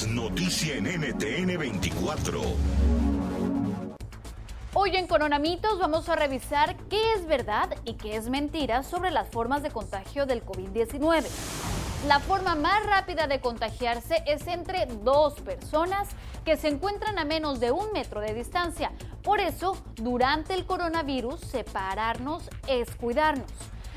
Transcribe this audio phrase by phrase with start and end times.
[0.00, 2.40] noticia en NTN 24.
[4.72, 9.28] Hoy en Coronamitos vamos a revisar qué es verdad y qué es mentira sobre las
[9.28, 11.26] formas de contagio del COVID-19.
[12.08, 16.08] La forma más rápida de contagiarse es entre dos personas
[16.46, 18.92] que se encuentran a menos de un metro de distancia.
[19.22, 23.52] Por eso, durante el coronavirus, separarnos es cuidarnos.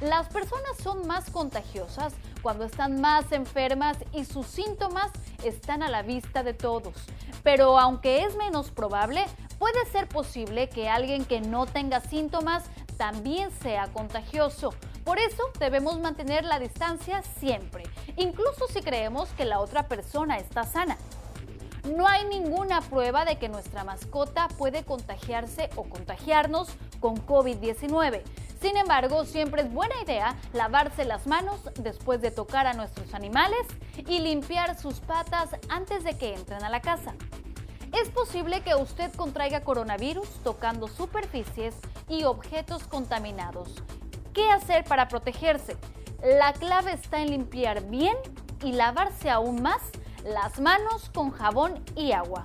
[0.00, 5.10] Las personas son más contagiosas cuando están más enfermas y sus síntomas
[5.44, 6.94] están a la vista de todos.
[7.42, 9.26] Pero aunque es menos probable,
[9.58, 12.64] puede ser posible que alguien que no tenga síntomas
[12.96, 14.72] también sea contagioso.
[15.04, 17.84] Por eso debemos mantener la distancia siempre,
[18.16, 20.96] incluso si creemos que la otra persona está sana.
[21.94, 26.68] No hay ninguna prueba de que nuestra mascota puede contagiarse o contagiarnos
[27.00, 28.22] con COVID-19.
[28.60, 33.66] Sin embargo, siempre es buena idea lavarse las manos después de tocar a nuestros animales
[33.96, 37.14] y limpiar sus patas antes de que entren a la casa.
[37.98, 41.74] Es posible que usted contraiga coronavirus tocando superficies
[42.08, 43.82] y objetos contaminados.
[44.34, 45.76] ¿Qué hacer para protegerse?
[46.22, 48.16] La clave está en limpiar bien
[48.62, 49.80] y lavarse aún más
[50.22, 52.44] las manos con jabón y agua.